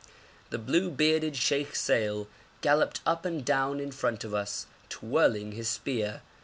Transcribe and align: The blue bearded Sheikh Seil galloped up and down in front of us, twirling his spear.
The 0.49 0.57
blue 0.57 0.89
bearded 0.89 1.35
Sheikh 1.35 1.75
Seil 1.75 2.25
galloped 2.61 3.01
up 3.05 3.23
and 3.23 3.45
down 3.45 3.79
in 3.79 3.91
front 3.91 4.23
of 4.23 4.33
us, 4.33 4.65
twirling 4.89 5.51
his 5.51 5.67
spear. 5.69 6.23